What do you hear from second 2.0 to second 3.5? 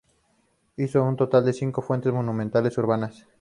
monumentales urbanas.